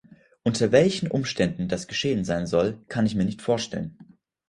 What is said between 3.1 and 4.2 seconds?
mir nicht vorstellen.